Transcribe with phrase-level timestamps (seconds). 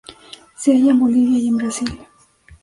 [0.55, 1.99] Se halla en Bolivia y en Brasil.